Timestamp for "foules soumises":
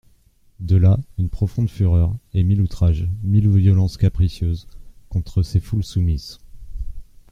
5.59-6.39